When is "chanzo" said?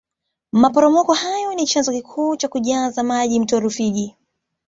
1.67-1.91